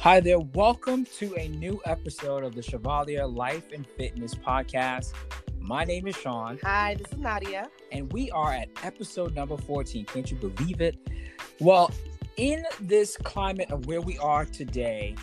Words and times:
Hi 0.00 0.18
there. 0.18 0.38
Welcome 0.38 1.04
to 1.18 1.34
a 1.36 1.48
new 1.48 1.78
episode 1.84 2.42
of 2.42 2.54
the 2.54 2.62
Chevalier 2.62 3.26
Life 3.26 3.70
and 3.70 3.86
Fitness 3.86 4.34
Podcast. 4.34 5.12
My 5.58 5.84
name 5.84 6.06
is 6.06 6.16
Sean. 6.16 6.58
Hi, 6.62 6.94
this 6.94 7.12
is 7.12 7.18
Nadia. 7.18 7.68
And 7.92 8.10
we 8.10 8.30
are 8.30 8.50
at 8.50 8.70
episode 8.82 9.34
number 9.34 9.58
14. 9.58 10.06
Can't 10.06 10.30
you 10.30 10.38
believe 10.38 10.80
it? 10.80 10.96
Well, 11.60 11.90
in 12.38 12.64
this 12.80 13.18
climate 13.18 13.70
of 13.70 13.84
where 13.84 14.00
we 14.00 14.16
are 14.16 14.46
today, 14.46 15.16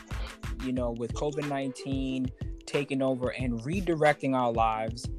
you 0.63 0.73
know, 0.73 0.91
with 0.91 1.11
COVID 1.15 1.49
19 1.49 2.31
taking 2.67 3.01
over 3.01 3.29
and 3.29 3.59
redirecting 3.61 4.35
our 4.35 4.51
lives, 4.51 5.09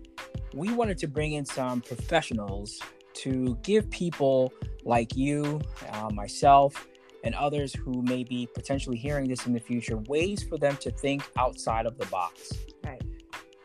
we 0.55 0.73
wanted 0.73 0.99
to 0.99 1.09
bring 1.09 1.33
in 1.33 1.45
some 1.45 1.81
professionals 1.81 2.79
to 3.15 3.59
give 3.65 3.91
people 3.91 4.53
like 4.85 5.17
you, 5.17 5.61
uh, 5.91 6.11
myself, 6.11 6.87
and 7.25 7.35
others 7.35 7.75
who 7.75 8.03
may 8.03 8.25
be 8.25 8.49
potentially 8.55 8.97
hearing 8.97 9.29
this 9.29 9.47
in 9.47 9.53
the 9.53 9.61
future 9.61 9.97
ways 10.09 10.43
for 10.43 10.59
them 10.59 10.77
to 10.79 10.91
think 10.91 11.23
outside 11.37 11.87
of 11.87 11.99
the 11.99 12.07
box. 12.07 12.53
Right. 12.85 13.03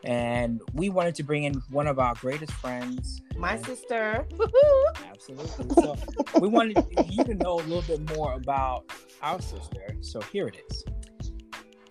And 0.04 0.60
we 0.74 0.90
wanted 0.90 1.14
to 1.16 1.22
bring 1.22 1.44
in 1.44 1.54
one 1.70 1.86
of 1.86 1.98
our 1.98 2.14
greatest 2.14 2.52
friends. 2.52 3.22
My 3.36 3.56
sister. 3.62 4.26
Absolutely. 5.08 5.74
So 5.82 5.96
we 6.40 6.48
wanted 6.48 6.84
you 7.08 7.24
to 7.24 7.34
know 7.34 7.54
a 7.54 7.64
little 7.64 7.82
bit 7.82 8.16
more 8.16 8.34
about 8.34 8.84
our 9.22 9.40
sister. 9.40 9.96
So 10.02 10.20
here 10.20 10.48
it 10.48 10.56
is. 10.68 10.84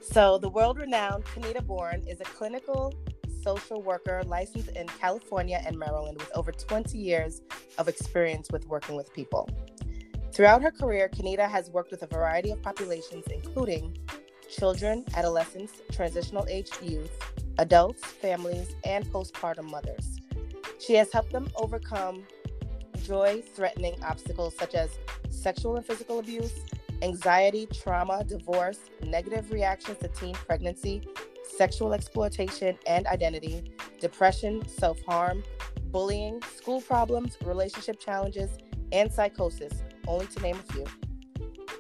So 0.02 0.38
the 0.38 0.50
world-renowned 0.50 1.26
Kenita 1.26 1.66
Bourne 1.66 2.04
is 2.08 2.22
a 2.22 2.26
clinical 2.26 2.94
social 3.44 3.82
worker 3.82 4.22
licensed 4.26 4.70
in 4.70 4.88
California 4.88 5.62
and 5.66 5.78
Maryland 5.78 6.18
with 6.18 6.32
over 6.36 6.52
20 6.52 6.98
years 6.98 7.42
of 7.78 7.88
experience 7.88 8.50
with 8.52 8.68
working 8.68 8.96
with 8.96 9.14
people. 9.14 9.50
Throughout 10.34 10.64
her 10.64 10.72
career, 10.72 11.10
Kenita 11.10 11.48
has 11.48 11.70
worked 11.70 11.92
with 11.92 12.02
a 12.02 12.08
variety 12.08 12.50
of 12.50 12.60
populations, 12.64 13.24
including 13.28 13.96
children, 14.50 15.06
adolescents, 15.16 15.74
transitional 15.92 16.48
age 16.50 16.72
youth, 16.82 17.12
adults, 17.60 18.04
families, 18.04 18.76
and 18.84 19.06
postpartum 19.14 19.70
mothers. 19.70 20.20
She 20.80 20.96
has 20.96 21.14
helped 21.14 21.32
them 21.32 21.50
overcome 21.56 22.24
joy 23.04 23.44
threatening 23.54 23.94
obstacles 24.04 24.56
such 24.58 24.74
as 24.74 24.90
sexual 25.30 25.76
and 25.76 25.86
physical 25.86 26.18
abuse, 26.18 26.54
anxiety, 27.04 27.68
trauma, 27.68 28.24
divorce, 28.24 28.80
negative 29.04 29.52
reactions 29.52 30.00
to 30.00 30.08
teen 30.08 30.34
pregnancy, 30.34 31.08
sexual 31.58 31.94
exploitation 31.94 32.76
and 32.88 33.06
identity, 33.06 33.72
depression, 34.00 34.68
self 34.68 35.00
harm, 35.04 35.44
bullying, 35.92 36.42
school 36.58 36.82
problems, 36.82 37.38
relationship 37.46 38.00
challenges, 38.00 38.50
and 38.92 39.12
psychosis, 39.12 39.84
only 40.08 40.28
to 40.28 40.40
name 40.42 40.58
a 40.58 40.74
few. 40.74 40.86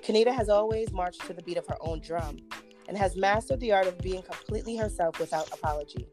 Kanita 0.03 0.33
has 0.33 0.49
always 0.49 0.91
marched 0.91 1.25
to 1.27 1.33
the 1.33 1.41
beat 1.43 1.57
of 1.57 1.66
her 1.67 1.77
own 1.81 2.02
drum 2.02 2.38
and 2.88 2.97
has 2.97 3.16
mastered 3.16 3.59
the 3.59 3.71
art 3.71 3.88
of 3.88 3.97
being 3.99 4.21
completely 4.21 4.75
herself 4.75 5.19
without 5.19 5.52
apology. 5.53 6.07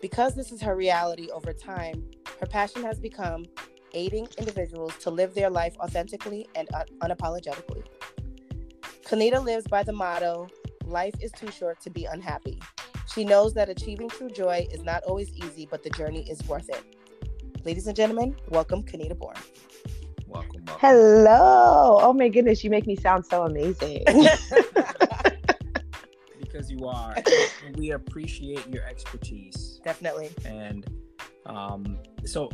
Because 0.00 0.34
this 0.34 0.52
is 0.52 0.62
her 0.62 0.74
reality 0.74 1.28
over 1.30 1.52
time, 1.52 2.04
her 2.40 2.46
passion 2.46 2.82
has 2.82 2.98
become 2.98 3.44
aiding 3.92 4.26
individuals 4.38 4.96
to 4.98 5.10
live 5.10 5.34
their 5.34 5.50
life 5.50 5.76
authentically 5.80 6.48
and 6.54 6.68
un- 6.74 6.86
unapologetically. 7.00 7.84
Kanita 9.04 9.44
lives 9.44 9.66
by 9.66 9.82
the 9.82 9.92
motto 9.92 10.48
life 10.84 11.14
is 11.20 11.32
too 11.32 11.50
short 11.50 11.80
to 11.80 11.90
be 11.90 12.04
unhappy. 12.06 12.60
She 13.12 13.24
knows 13.24 13.54
that 13.54 13.68
achieving 13.68 14.08
true 14.08 14.30
joy 14.30 14.66
is 14.70 14.82
not 14.82 15.02
always 15.04 15.30
easy, 15.34 15.66
but 15.70 15.82
the 15.82 15.90
journey 15.90 16.28
is 16.30 16.42
worth 16.46 16.68
it. 16.68 16.82
Ladies 17.64 17.86
and 17.86 17.96
gentlemen, 17.96 18.36
welcome 18.48 18.82
Kanita 18.82 19.18
Bourne. 19.18 19.36
Welcome, 20.30 20.62
welcome. 20.64 20.80
Hello. 20.80 21.98
Oh 22.00 22.12
my 22.12 22.28
goodness, 22.28 22.62
you 22.62 22.70
make 22.70 22.86
me 22.86 22.94
sound 22.94 23.26
so 23.26 23.42
amazing. 23.42 24.04
because 26.40 26.70
you 26.70 26.86
are. 26.86 27.16
we 27.74 27.90
appreciate 27.90 28.64
your 28.68 28.84
expertise. 28.84 29.80
Definitely. 29.84 30.30
And 30.44 30.86
um, 31.46 31.98
so 32.24 32.48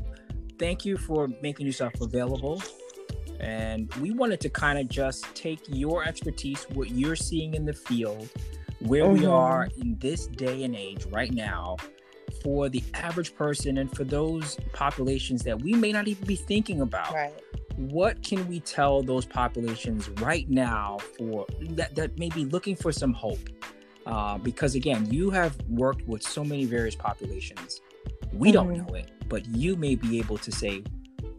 thank 0.59 0.87
you 0.87 0.97
for 0.97 1.29
making 1.43 1.67
yourself 1.67 1.93
available. 2.01 2.63
And 3.41 3.93
we 3.97 4.11
wanted 4.11 4.41
to 4.41 4.49
kind 4.49 4.79
of 4.79 4.89
just 4.89 5.35
take 5.35 5.61
your 5.69 6.03
expertise, 6.03 6.65
what 6.73 6.93
you're 6.93 7.15
seeing 7.15 7.53
in 7.53 7.67
the 7.67 7.75
field, 7.75 8.31
where 8.79 9.05
mm-hmm. 9.05 9.21
we 9.21 9.27
are 9.27 9.69
in 9.77 9.99
this 9.99 10.29
day 10.29 10.65
and 10.65 10.75
age 10.75 11.05
right 11.07 11.33
now, 11.33 11.77
for 12.43 12.71
the 12.71 12.83
average 12.95 13.37
person 13.37 13.79
and 13.79 13.95
for 13.95 14.05
those 14.05 14.57
populations 14.73 15.43
that 15.43 15.61
we 15.61 15.75
may 15.75 15.93
not 15.93 16.09
even 16.09 16.27
be 16.27 16.37
thinking 16.37 16.81
about. 16.81 17.13
Right 17.13 17.35
what 17.77 18.23
can 18.23 18.47
we 18.49 18.61
tell 18.61 19.03
those 19.03 19.25
populations 19.25 20.09
right 20.21 20.49
now 20.49 20.99
for 21.19 21.47
that, 21.71 21.95
that 21.95 22.19
may 22.19 22.29
be 22.31 22.45
looking 22.45 22.77
for 22.77 22.93
some 22.93 23.13
hope? 23.13 23.49
Uh, 24.07 24.39
because 24.39 24.77
again 24.77 25.05
you 25.13 25.31
have 25.31 25.57
worked 25.69 26.07
with 26.07 26.23
so 26.23 26.45
many 26.45 26.65
various 26.65 26.95
populations. 26.95 27.81
We 28.33 28.49
mm-hmm. 28.49 28.55
don't 28.55 28.87
know 28.87 28.95
it 28.95 29.11
but 29.29 29.47
you 29.47 29.77
may 29.77 29.95
be 29.95 30.19
able 30.19 30.39
to 30.39 30.53
say 30.53 30.83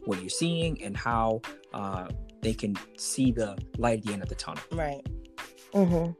what 0.05 0.19
you're 0.21 0.29
seeing 0.29 0.81
and 0.83 0.95
how 0.95 1.41
uh, 1.73 2.07
they 2.41 2.53
can 2.53 2.75
see 2.97 3.31
the 3.31 3.57
light 3.77 3.99
at 3.99 4.05
the 4.05 4.13
end 4.13 4.23
of 4.23 4.29
the 4.29 4.35
tunnel. 4.35 4.63
Right. 4.71 5.05
Mm-hmm. 5.73 6.11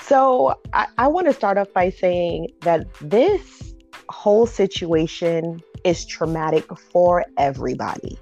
so 0.00 0.58
I, 0.72 0.86
I 0.96 1.06
want 1.08 1.26
to 1.26 1.32
start 1.32 1.58
off 1.58 1.70
by 1.74 1.90
saying 1.90 2.48
that 2.62 2.86
this 3.02 3.74
whole 4.08 4.46
situation 4.46 5.60
is 5.84 6.06
traumatic 6.06 6.64
for 6.78 7.24
everybody. 7.36 8.18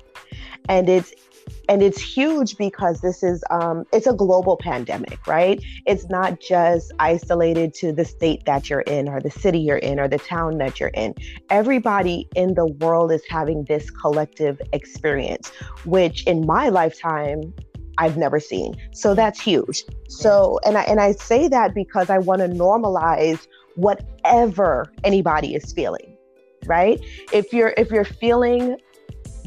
And 0.68 0.88
it's 0.88 1.14
and 1.68 1.82
it's 1.82 2.00
huge 2.00 2.56
because 2.56 3.00
this 3.00 3.22
is 3.22 3.42
um, 3.50 3.84
it's 3.92 4.06
a 4.06 4.12
global 4.12 4.56
pandemic 4.56 5.26
right 5.26 5.62
it's 5.86 6.08
not 6.08 6.40
just 6.40 6.92
isolated 6.98 7.74
to 7.74 7.92
the 7.92 8.04
state 8.04 8.44
that 8.46 8.68
you're 8.68 8.80
in 8.82 9.08
or 9.08 9.20
the 9.20 9.30
city 9.30 9.58
you're 9.58 9.78
in 9.78 9.98
or 9.98 10.08
the 10.08 10.18
town 10.18 10.58
that 10.58 10.80
you're 10.80 10.90
in 10.90 11.14
everybody 11.50 12.28
in 12.34 12.54
the 12.54 12.66
world 12.66 13.12
is 13.12 13.22
having 13.28 13.64
this 13.64 13.90
collective 13.90 14.60
experience 14.72 15.50
which 15.84 16.24
in 16.26 16.46
my 16.46 16.68
lifetime 16.68 17.52
I've 17.98 18.16
never 18.16 18.40
seen. 18.40 18.74
So 18.92 19.14
that's 19.14 19.40
huge. 19.40 19.84
So 20.08 20.58
and 20.64 20.76
I 20.76 20.82
and 20.82 21.00
I 21.00 21.12
say 21.12 21.48
that 21.48 21.74
because 21.74 22.10
I 22.10 22.18
want 22.18 22.40
to 22.40 22.48
normalize 22.48 23.46
whatever 23.76 24.92
anybody 25.04 25.54
is 25.54 25.72
feeling. 25.72 26.16
Right? 26.66 27.00
If 27.32 27.52
you're 27.52 27.74
if 27.76 27.90
you're 27.90 28.04
feeling 28.04 28.78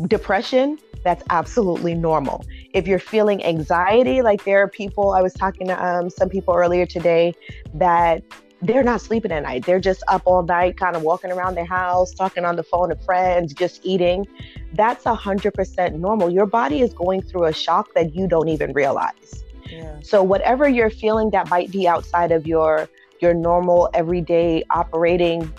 depression, 0.07 0.77
that's 1.07 1.23
absolutely 1.29 1.95
normal. 1.95 2.45
If 2.73 2.85
you're 2.85 2.99
feeling 2.99 3.41
anxiety, 3.43 4.21
like 4.21 4.43
there 4.43 4.61
are 4.61 4.67
people, 4.67 5.11
I 5.11 5.21
was 5.21 5.33
talking 5.33 5.67
to 5.67 5.85
um, 5.85 6.09
some 6.09 6.27
people 6.27 6.53
earlier 6.53 6.85
today 6.85 7.33
that 7.75 8.23
they're 8.61 8.83
not 8.83 8.99
sleeping 8.99 9.31
at 9.31 9.43
night. 9.43 9.65
They're 9.65 9.79
just 9.79 10.03
up 10.09 10.23
all 10.25 10.43
night, 10.43 10.75
kind 10.75 10.97
of 10.97 11.03
walking 11.03 11.31
around 11.31 11.55
their 11.55 11.65
house, 11.65 12.13
talking 12.13 12.43
on 12.43 12.57
the 12.57 12.63
phone 12.63 12.89
to 12.89 12.97
friends, 12.97 13.53
just 13.53 13.79
eating. 13.85 14.27
That's 14.73 15.05
100% 15.05 15.93
normal. 15.93 16.29
Your 16.29 16.45
body 16.45 16.81
is 16.81 16.93
going 16.93 17.21
through 17.21 17.45
a 17.45 17.53
shock 17.53 17.93
that 17.93 18.13
you 18.13 18.27
don't 18.27 18.49
even 18.49 18.73
realize. 18.73 19.45
Yeah. 19.69 19.99
So 20.01 20.21
whatever 20.21 20.67
you're 20.67 20.89
feeling 20.89 21.29
that 21.29 21.49
might 21.49 21.71
be 21.71 21.87
outside 21.87 22.33
of 22.33 22.45
your 22.45 22.89
your 23.21 23.33
normal 23.33 23.89
everyday 23.93 24.63
operating 24.71 25.51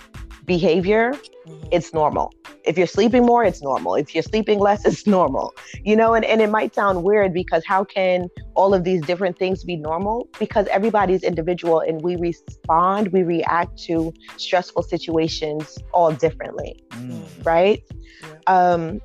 behavior. 0.45 1.15
It's 1.71 1.93
normal. 1.93 2.33
If 2.65 2.77
you're 2.79 2.87
sleeping 2.87 3.25
more, 3.25 3.45
it's 3.45 3.63
normal. 3.63 3.95
If 3.95 4.15
you're 4.15 4.23
sleeping 4.23 4.59
less, 4.59 4.85
it's 4.91 5.07
normal. 5.07 5.55
You 5.85 5.97
know, 5.97 6.15
and, 6.15 6.25
and 6.25 6.41
it 6.41 6.51
might 6.51 6.75
sound 6.75 7.03
weird 7.03 7.33
because 7.33 7.65
how 7.67 7.85
can 7.85 8.29
all 8.55 8.75
of 8.75 8.85
these 8.85 9.03
different 9.03 9.39
things 9.39 9.65
be 9.65 9.77
normal? 9.77 10.29
Because 10.39 10.67
everybody's 10.69 11.23
individual 11.23 11.81
and 11.81 12.03
we 12.03 12.17
respond, 12.17 13.09
we 13.13 13.23
react 13.23 13.79
to 13.85 14.13
stressful 14.37 14.83
situations 14.83 15.79
all 15.93 16.13
differently. 16.13 16.83
Mm. 16.91 17.45
Right? 17.45 17.83
Yeah. 18.23 18.29
Um 18.47 19.01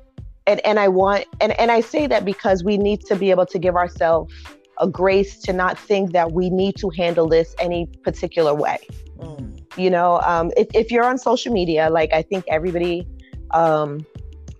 and, 0.46 0.60
and 0.66 0.78
I 0.78 0.88
want 0.88 1.24
and, 1.40 1.58
and 1.58 1.70
I 1.70 1.80
say 1.80 2.06
that 2.06 2.24
because 2.24 2.64
we 2.64 2.76
need 2.76 3.04
to 3.06 3.16
be 3.16 3.30
able 3.30 3.46
to 3.46 3.58
give 3.58 3.76
ourselves 3.76 4.32
a 4.80 4.88
grace 4.88 5.38
to 5.38 5.52
not 5.52 5.78
think 5.78 6.12
that 6.12 6.32
we 6.32 6.50
need 6.50 6.76
to 6.76 6.90
handle 6.90 7.28
this 7.28 7.54
any 7.58 7.86
particular 8.02 8.54
way. 8.54 8.78
Mm. 9.18 9.53
You 9.76 9.90
know, 9.90 10.20
um, 10.20 10.50
if, 10.56 10.68
if 10.74 10.90
you're 10.90 11.04
on 11.04 11.18
social 11.18 11.52
media, 11.52 11.90
like 11.90 12.12
I 12.12 12.22
think 12.22 12.44
everybody 12.48 13.06
um, 13.50 14.06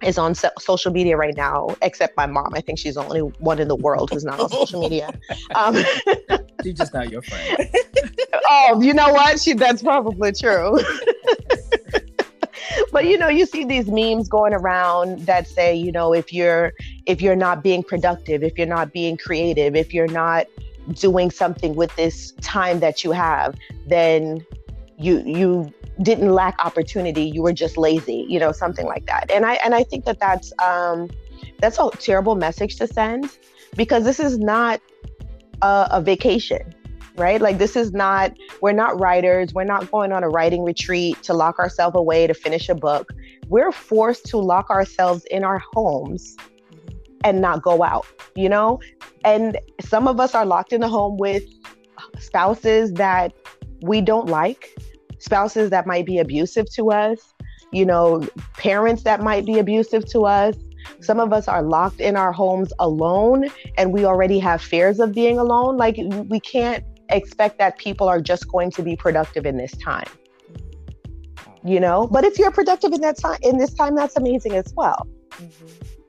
is 0.03 0.19
on 0.19 0.35
so- 0.35 0.51
social 0.59 0.93
media 0.93 1.17
right 1.17 1.37
now, 1.37 1.69
except 1.83 2.17
my 2.17 2.27
mom. 2.27 2.53
I 2.55 2.61
think 2.61 2.79
she's 2.79 2.95
the 2.95 3.03
only 3.03 3.21
one 3.21 3.59
in 3.59 3.69
the 3.69 3.77
world 3.77 4.11
who's 4.13 4.25
not 4.25 4.41
on 4.41 4.51
social 4.51 4.81
media. 4.81 5.11
Um, 5.55 5.77
she's 6.63 6.75
just 6.75 6.93
not 6.93 7.11
your 7.11 7.23
friend. 7.23 7.69
oh, 8.51 8.81
you 8.83 8.93
know 8.93 9.13
what? 9.13 9.41
She 9.41 9.53
that's 9.53 9.83
probably 9.83 10.33
true. 10.33 10.79
but 12.93 13.05
you 13.05 13.19
know, 13.19 13.29
you 13.29 13.47
see 13.47 13.65
these 13.65 13.87
memes 13.87 14.29
going 14.29 14.53
around 14.53 15.21
that 15.27 15.47
say, 15.47 15.75
you 15.75 15.93
know, 15.93 16.13
if 16.13 16.33
you're 16.33 16.73
if 17.07 17.23
you're 17.23 17.37
not 17.37 17.63
being 17.63 17.83
productive, 17.83 18.43
if 18.43 18.59
you're 18.59 18.67
not 18.67 18.93
being 18.93 19.17
creative, 19.17 19.77
if 19.77 19.95
you're 19.95 20.09
not 20.09 20.47
doing 20.93 21.31
something 21.31 21.75
with 21.75 21.95
this 21.97 22.33
time 22.41 22.81
that 22.81 23.05
you 23.05 23.13
have, 23.13 23.55
then 23.87 24.45
you 24.97 25.23
you 25.25 25.73
didn't 26.03 26.33
lack 26.33 26.57
opportunity 26.65 27.23
you 27.23 27.43
were 27.43 27.53
just 27.53 27.77
lazy 27.77 28.27
you 28.29 28.39
know 28.39 28.53
something 28.53 28.87
like 28.87 29.07
that 29.07 29.31
and 29.31 29.45
i 29.45 29.55
and 29.55 29.75
i 29.75 29.83
think 29.83 30.05
that 30.05 30.19
that's 30.19 30.53
um 30.63 31.09
that's 31.61 31.79
a 31.79 31.89
terrible 31.99 32.35
message 32.35 32.77
to 32.77 32.87
send 32.87 33.39
because 33.77 34.05
this 34.05 34.21
is 34.21 34.39
not 34.39 34.81
a, 35.63 35.89
a 35.93 36.01
vacation 36.01 36.75
right? 37.17 37.41
Like 37.41 37.59
this 37.59 37.77
is 37.77 37.93
not 37.93 38.33
we're 38.61 38.73
not 38.73 38.99
writers. 38.99 39.55
We're 39.55 39.65
not 39.65 39.91
going 39.91 40.13
on 40.13 40.25
a 40.25 40.29
writing 40.29 40.65
retreat 40.65 41.23
to 41.25 41.35
lock 41.35 41.59
ourselves 41.59 41.97
away 41.97 42.27
to 42.27 42.35
finish 42.35 42.69
a 42.69 42.75
book. 42.75 43.13
We're 43.49 43.73
forced 43.73 44.27
to 44.27 44.39
lock 44.39 44.71
ourselves 44.71 45.25
in 45.31 45.45
our 45.45 45.63
homes 45.73 46.37
and 47.23 47.41
not 47.41 47.63
go 47.63 47.83
out, 47.83 48.07
you 48.35 48.49
know? 48.49 48.81
And 49.25 49.59
some 49.81 50.09
of 50.09 50.21
us 50.21 50.35
are 50.35 50.45
locked 50.45 50.73
in 50.73 50.81
the 50.81 50.89
home 50.89 51.17
with 51.17 51.45
spouses 52.19 52.93
that 52.95 53.33
we 53.85 54.01
don't 54.01 54.29
like, 54.29 54.71
spouses 55.19 55.71
that 55.71 55.87
might 55.87 56.07
be 56.07 56.19
abusive 56.19 56.71
to 56.75 56.91
us, 56.91 57.35
you 57.71 57.85
know, 57.85 58.27
parents 58.55 59.03
that 59.03 59.21
might 59.21 59.45
be 59.45 59.59
abusive 59.59 60.07
to 60.07 60.21
us. 60.25 60.57
Some 61.01 61.21
of 61.21 61.33
us 61.33 61.49
are 61.49 61.63
locked 61.63 62.01
in 62.01 62.17
our 62.17 62.33
homes 62.33 62.73
alone 62.79 63.51
and 63.77 63.93
we 63.93 64.05
already 64.05 64.39
have 64.39 64.63
fears 64.63 65.01
of 65.01 65.13
being 65.13 65.39
alone. 65.39 65.77
Like 65.77 65.97
we 65.99 66.41
can't 66.41 66.85
expect 67.11 67.59
that 67.59 67.79
people 67.79 68.09
are 68.09 68.21
just 68.21 68.49
going 68.49 68.71
to 68.73 68.83
be 68.83 68.97
productive 68.97 69.45
in 69.45 69.57
this 69.57 69.73
time. 69.77 70.09
You 71.63 71.81
know, 71.81 72.07
but 72.07 72.25
if 72.25 72.39
you're 72.39 72.51
productive 72.51 72.93
in 72.93 73.01
that 73.03 73.19
time 73.19 73.39
in 73.43 73.57
this 73.57 73.73
time, 73.73 73.95
that's 73.97 74.17
amazing 74.17 74.53
as 74.53 74.73
well. 74.77 75.07
Mm-hmm. 75.31 76.04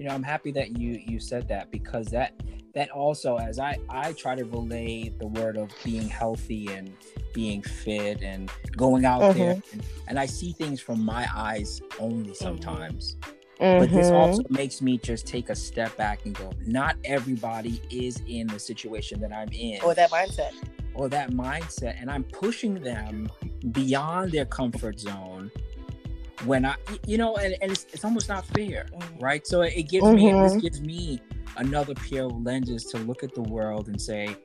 You 0.00 0.08
know, 0.08 0.14
I'm 0.14 0.22
happy 0.22 0.50
that 0.52 0.78
you 0.78 0.98
you 1.06 1.20
said 1.20 1.46
that 1.48 1.70
because 1.70 2.06
that 2.06 2.32
that 2.74 2.90
also 2.90 3.36
as 3.36 3.58
I 3.58 3.78
I 3.90 4.14
try 4.14 4.34
to 4.34 4.46
relay 4.46 5.10
the 5.10 5.26
word 5.26 5.58
of 5.58 5.68
being 5.84 6.08
healthy 6.08 6.68
and 6.68 6.90
being 7.34 7.60
fit 7.60 8.22
and 8.22 8.50
going 8.78 9.04
out 9.04 9.20
mm-hmm. 9.20 9.38
there 9.38 9.62
and, 9.72 9.84
and, 10.08 10.18
I 10.18 10.24
see 10.24 10.52
things 10.52 10.80
from 10.80 11.04
my 11.04 11.28
eyes 11.34 11.82
only 11.98 12.30
mm-hmm. 12.30 12.32
sometimes. 12.32 13.16
Mm-hmm. 13.60 13.78
But 13.78 13.90
this 13.90 14.06
mm-hmm. 14.06 14.16
also 14.16 14.42
makes 14.48 14.80
me 14.80 14.96
just 14.96 15.26
take 15.26 15.50
a 15.50 15.54
step 15.54 15.94
back 15.98 16.24
and 16.24 16.34
go, 16.34 16.50
not 16.66 16.96
everybody 17.04 17.82
is 17.90 18.22
in 18.26 18.46
the 18.46 18.58
situation 18.58 19.20
that 19.20 19.32
I'm 19.32 19.50
in. 19.52 19.82
Or 19.82 19.94
that 19.94 20.10
mindset. 20.10 20.54
Or 20.94 21.10
that 21.10 21.30
mindset. 21.30 22.00
And 22.00 22.10
I'm 22.10 22.24
pushing 22.24 22.82
them 22.82 23.30
beyond 23.70 24.32
their 24.32 24.46
comfort 24.46 24.98
zone 24.98 25.52
when 26.44 26.64
I, 26.64 26.74
you 27.06 27.18
know, 27.18 27.36
and, 27.36 27.56
and 27.60 27.72
it's, 27.72 27.86
it's 27.92 28.04
almost 28.04 28.28
not 28.28 28.46
fair, 28.46 28.86
mm-hmm. 28.92 29.18
right? 29.18 29.46
So 29.46 29.62
it 29.62 29.88
gives 29.88 30.06
me, 30.06 30.32
this 30.32 30.52
mm-hmm. 30.52 30.58
gives 30.58 30.80
me 30.80 31.20
another 31.56 31.94
pair 31.94 32.24
of 32.24 32.42
lenses 32.42 32.84
to 32.86 32.98
look 32.98 33.22
at 33.22 33.34
the 33.34 33.42
world 33.42 33.88
and 33.88 34.00
say, 34.00 34.36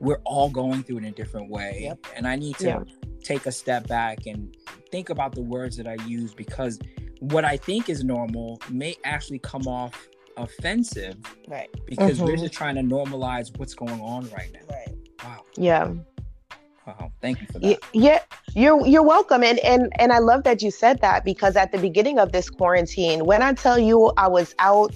we're 0.00 0.20
all 0.24 0.50
going 0.50 0.82
through 0.82 0.98
it 0.98 1.04
in 1.04 1.04
a 1.06 1.12
different 1.12 1.50
way. 1.50 1.80
Yep. 1.82 2.06
And 2.16 2.26
I 2.26 2.36
need 2.36 2.56
to 2.58 2.66
yep. 2.66 2.88
take 3.22 3.46
a 3.46 3.52
step 3.52 3.86
back 3.86 4.26
and 4.26 4.56
think 4.90 5.10
about 5.10 5.34
the 5.34 5.42
words 5.42 5.76
that 5.76 5.86
I 5.86 5.96
use 6.06 6.34
because 6.34 6.78
what 7.20 7.44
I 7.44 7.56
think 7.56 7.88
is 7.88 8.04
normal 8.04 8.60
may 8.70 8.96
actually 9.04 9.38
come 9.38 9.66
off 9.66 10.08
offensive. 10.36 11.16
Right. 11.48 11.70
Because 11.86 12.18
mm-hmm. 12.18 12.26
we're 12.26 12.36
just 12.36 12.54
trying 12.54 12.74
to 12.74 12.82
normalize 12.82 13.56
what's 13.58 13.74
going 13.74 14.00
on 14.00 14.28
right 14.30 14.50
now. 14.52 14.60
Right. 14.68 14.94
Wow. 15.24 15.44
Yeah. 15.56 15.92
Wow. 16.86 17.12
Thank 17.22 17.40
you 17.40 17.46
for 17.46 17.58
that. 17.60 17.78
Yeah, 17.92 18.20
you're 18.54 18.86
you're 18.86 19.02
welcome. 19.02 19.42
And 19.42 19.58
and 19.60 19.90
and 19.98 20.12
I 20.12 20.18
love 20.18 20.44
that 20.44 20.62
you 20.62 20.70
said 20.70 21.00
that 21.00 21.24
because 21.24 21.56
at 21.56 21.72
the 21.72 21.78
beginning 21.78 22.18
of 22.18 22.32
this 22.32 22.50
quarantine, 22.50 23.24
when 23.24 23.42
I 23.42 23.54
tell 23.54 23.78
you 23.78 24.12
I 24.16 24.28
was 24.28 24.54
out 24.58 24.94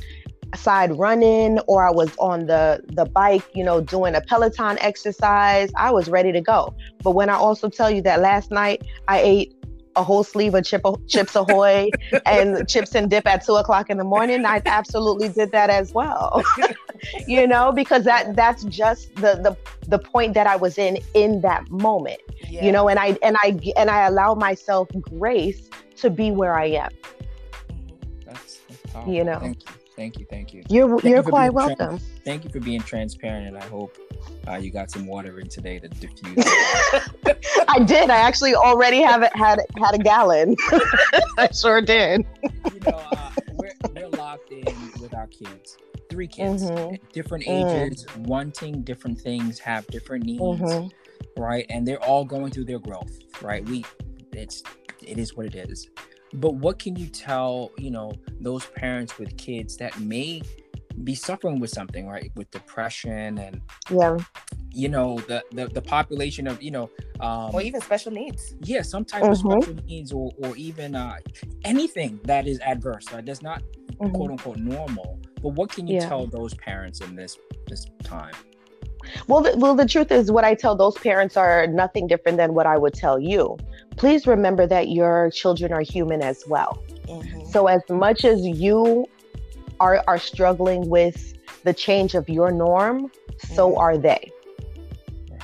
side 0.54 0.96
running 0.98 1.58
or 1.60 1.86
I 1.86 1.90
was 1.90 2.14
on 2.18 2.46
the 2.46 2.82
the 2.88 3.06
bike, 3.06 3.44
you 3.54 3.64
know, 3.64 3.80
doing 3.80 4.14
a 4.14 4.20
Peloton 4.20 4.78
exercise, 4.80 5.70
I 5.76 5.90
was 5.90 6.08
ready 6.08 6.32
to 6.32 6.40
go. 6.40 6.74
But 7.02 7.12
when 7.12 7.30
I 7.30 7.34
also 7.34 7.68
tell 7.68 7.90
you 7.90 8.02
that 8.02 8.20
last 8.20 8.50
night 8.50 8.82
I 9.08 9.20
ate 9.20 9.57
a 9.98 10.02
whole 10.04 10.24
sleeve 10.24 10.54
of 10.54 10.64
chip, 10.64 10.82
chips 11.08 11.34
ahoy 11.34 11.90
and 12.26 12.66
chips 12.68 12.94
and 12.94 13.10
dip 13.10 13.26
at 13.26 13.44
two 13.44 13.56
o'clock 13.56 13.90
in 13.90 13.98
the 13.98 14.04
morning. 14.04 14.46
I 14.46 14.62
absolutely 14.64 15.28
did 15.28 15.52
that 15.52 15.70
as 15.70 15.92
well. 15.92 16.42
You 17.28 17.46
know 17.46 17.70
because 17.70 18.02
that 18.04 18.34
that's 18.34 18.64
just 18.64 19.14
the 19.14 19.36
the 19.36 19.56
the 19.86 20.00
point 20.00 20.34
that 20.34 20.48
i 20.48 20.56
was 20.56 20.78
in 20.78 20.98
in 21.14 21.40
that 21.42 21.70
moment 21.70 22.20
yeah. 22.48 22.64
you 22.64 22.72
know 22.72 22.88
and 22.88 22.98
i 22.98 23.16
and 23.22 23.36
i 23.44 23.56
and 23.76 23.88
i 23.88 24.06
allow 24.06 24.34
myself 24.34 24.88
grace 25.02 25.70
to 25.96 26.10
be 26.10 26.32
where 26.32 26.54
i 26.54 26.66
am. 26.66 26.90
That's, 28.26 28.60
that's 28.92 29.08
you 29.08 29.22
know. 29.22 29.38
Thank 29.38 29.62
you. 29.62 29.74
Thank 29.96 30.18
you. 30.18 30.26
Thank 30.28 30.54
you. 30.54 30.64
You're 30.68 30.88
thank 30.88 31.04
you're 31.04 31.24
you 31.24 31.30
quite 31.30 31.52
welcome. 31.52 31.76
Trans- 31.76 32.20
thank 32.24 32.44
you 32.44 32.50
for 32.50 32.60
being 32.60 32.80
transparent 32.80 33.46
and 33.46 33.56
i 33.56 33.64
hope 33.66 33.96
uh, 34.46 34.56
you 34.56 34.70
got 34.70 34.90
some 34.90 35.06
water 35.06 35.40
in 35.40 35.48
today 35.48 35.78
to 35.78 35.88
diffuse. 35.88 36.36
I 37.68 37.80
did. 37.84 38.10
I 38.10 38.16
actually 38.16 38.54
already 38.54 39.02
have 39.02 39.22
it 39.22 39.34
had 39.34 39.60
had 39.76 39.94
a 39.94 39.98
gallon. 39.98 40.56
I 41.38 41.48
sure 41.52 41.80
did. 41.80 42.26
you 42.42 42.80
know, 42.80 42.96
uh, 42.96 43.30
we're, 43.54 43.72
we're 43.94 44.08
locked 44.08 44.50
in 44.50 44.64
with 45.00 45.14
our 45.14 45.26
kids. 45.26 45.76
Three 46.10 46.26
kids, 46.26 46.64
mm-hmm. 46.64 46.94
different 47.12 47.44
mm. 47.44 47.86
ages, 47.86 48.06
mm. 48.06 48.26
wanting 48.26 48.82
different 48.82 49.20
things, 49.20 49.58
have 49.58 49.86
different 49.88 50.24
needs, 50.24 50.42
mm-hmm. 50.42 51.40
right? 51.40 51.66
And 51.68 51.86
they're 51.86 52.02
all 52.02 52.24
going 52.24 52.50
through 52.50 52.64
their 52.64 52.78
growth, 52.78 53.18
right? 53.42 53.62
We, 53.68 53.84
it's, 54.32 54.62
it 55.02 55.18
is 55.18 55.36
what 55.36 55.46
it 55.46 55.54
is. 55.54 55.90
But 56.34 56.54
what 56.54 56.78
can 56.78 56.96
you 56.96 57.06
tell, 57.08 57.72
you 57.76 57.90
know, 57.90 58.12
those 58.40 58.66
parents 58.66 59.18
with 59.18 59.36
kids 59.36 59.76
that 59.78 59.98
may 60.00 60.42
be 61.04 61.14
suffering 61.14 61.60
with 61.60 61.70
something, 61.70 62.06
right? 62.06 62.30
With 62.34 62.50
depression 62.50 63.38
and 63.38 63.60
yeah, 63.90 64.16
you 64.70 64.88
know 64.88 65.18
the 65.20 65.42
the, 65.52 65.66
the 65.66 65.82
population 65.82 66.46
of 66.46 66.62
you 66.62 66.70
know 66.70 66.90
um, 67.20 67.54
or 67.54 67.62
even 67.62 67.80
special 67.80 68.12
needs. 68.12 68.54
Yeah, 68.62 68.82
some 68.82 69.04
type 69.04 69.22
mm-hmm. 69.22 69.32
of 69.50 69.60
special 69.60 69.84
needs 69.84 70.12
or 70.12 70.30
or 70.38 70.56
even 70.56 70.94
uh, 70.94 71.16
anything 71.64 72.20
that 72.24 72.46
is 72.46 72.60
adverse, 72.60 73.12
right? 73.12 73.24
That's 73.24 73.42
not 73.42 73.62
mm-hmm. 73.62 74.14
quote 74.14 74.30
unquote 74.30 74.58
normal. 74.58 75.18
But 75.42 75.50
what 75.50 75.70
can 75.70 75.86
you 75.86 75.96
yeah. 75.96 76.08
tell 76.08 76.26
those 76.26 76.54
parents 76.54 77.00
in 77.00 77.14
this 77.14 77.38
this 77.66 77.86
time? 78.02 78.34
Well, 79.26 79.40
the, 79.40 79.56
well, 79.56 79.74
the 79.74 79.86
truth 79.86 80.10
is, 80.10 80.30
what 80.30 80.44
I 80.44 80.54
tell 80.54 80.76
those 80.76 80.96
parents 80.98 81.36
are 81.36 81.66
nothing 81.66 82.06
different 82.06 82.36
than 82.36 82.54
what 82.54 82.66
I 82.66 82.76
would 82.76 82.94
tell 82.94 83.18
you. 83.18 83.56
Please 83.96 84.26
remember 84.26 84.66
that 84.66 84.88
your 84.88 85.30
children 85.30 85.72
are 85.72 85.80
human 85.80 86.20
as 86.20 86.44
well. 86.46 86.82
Mm-hmm. 87.06 87.46
So, 87.46 87.66
as 87.68 87.80
much 87.88 88.24
as 88.24 88.44
you 88.44 89.06
are 89.80 90.02
are 90.06 90.18
struggling 90.18 90.88
with 90.88 91.34
the 91.64 91.72
change 91.72 92.14
of 92.14 92.28
your 92.28 92.50
norm, 92.50 93.10
so 93.38 93.70
mm-hmm. 93.70 93.78
are 93.78 93.98
they. 93.98 94.30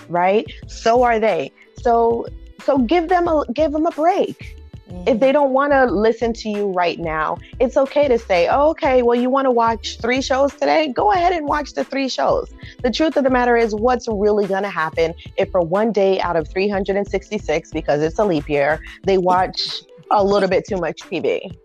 Right? 0.08 0.50
So 0.66 1.02
are 1.02 1.19
they. 1.19 1.52
So 1.81 2.26
so 2.62 2.78
give 2.78 3.08
them 3.08 3.28
a 3.28 3.44
give 3.52 3.72
them 3.72 3.86
a 3.86 3.90
break. 3.90 4.56
Mm-hmm. 4.88 5.08
If 5.08 5.20
they 5.20 5.32
don't 5.32 5.52
want 5.52 5.72
to 5.72 5.86
listen 5.86 6.32
to 6.34 6.48
you 6.50 6.70
right 6.72 6.98
now, 6.98 7.38
it's 7.58 7.76
okay 7.76 8.06
to 8.06 8.19
say, 8.19 8.48
oh, 8.48 8.70
okay, 8.70 9.02
well, 9.02 9.19
you 9.19 9.31
want 9.31 9.46
to 9.46 9.50
watch 9.50 9.98
three 9.98 10.20
shows 10.20 10.52
today? 10.52 10.92
Go 10.92 11.10
ahead 11.10 11.32
and 11.32 11.46
watch 11.46 11.72
the 11.72 11.84
three 11.84 12.08
shows. 12.08 12.52
The 12.82 12.90
truth 12.90 13.17
of 13.17 13.24
the 13.24 13.31
matter 13.31 13.56
is, 13.56 13.74
what's 13.74 14.06
really 14.08 14.46
going 14.46 14.62
to 14.62 14.70
happen 14.70 15.14
if 15.38 15.50
for 15.50 15.62
one 15.62 15.91
day 15.91 16.20
out 16.20 16.36
of 16.36 16.48
366, 16.48 17.70
because 17.70 18.03
it's 18.03 18.19
a 18.19 18.24
leap 18.26 18.48
year, 18.48 18.79
they 19.05 19.17
watch 19.17 19.82
a 20.10 20.22
little 20.22 20.50
bit 20.50 20.67
too 20.69 20.76
much 20.76 21.00
TV? 21.00 21.56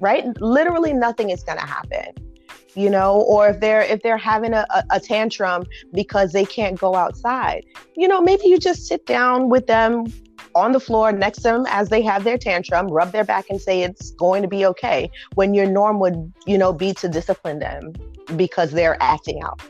Right? 0.00 0.24
Literally 0.40 0.92
nothing 0.92 1.30
is 1.30 1.42
going 1.42 1.58
to 1.58 1.66
happen 1.66 2.14
you 2.74 2.88
know 2.88 3.22
or 3.22 3.48
if 3.48 3.60
they're 3.60 3.82
if 3.82 4.02
they're 4.02 4.16
having 4.18 4.52
a, 4.52 4.66
a, 4.90 5.00
tantrum 5.00 5.64
because 5.92 6.32
they 6.32 6.44
can't 6.44 6.78
go 6.78 6.94
outside 6.94 7.64
you 7.96 8.06
know 8.06 8.20
maybe 8.20 8.42
you 8.44 8.58
just 8.58 8.86
sit 8.86 9.04
down 9.06 9.48
with 9.48 9.66
them 9.66 10.04
on 10.54 10.72
the 10.72 10.80
floor 10.80 11.12
next 11.12 11.38
to 11.38 11.44
them 11.44 11.64
as 11.68 11.88
they 11.88 12.02
have 12.02 12.24
their 12.24 12.38
tantrum 12.38 12.88
rub 12.88 13.10
their 13.12 13.24
back 13.24 13.46
and 13.50 13.60
say 13.60 13.82
it's 13.82 14.10
going 14.12 14.42
to 14.42 14.48
be 14.48 14.64
okay 14.64 15.10
when 15.34 15.54
your 15.54 15.66
norm 15.66 15.98
would 15.98 16.32
you 16.46 16.58
know 16.58 16.72
be 16.72 16.92
to 16.92 17.08
discipline 17.08 17.58
them 17.58 17.92
because 18.36 18.70
they're 18.70 18.96
acting 19.00 19.42
out 19.42 19.60